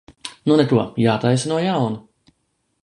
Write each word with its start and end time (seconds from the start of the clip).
Nu 0.51 0.55
neko, 0.61 0.85
jātaisa 1.03 1.51
no 1.53 1.61
jauna. 1.67 2.31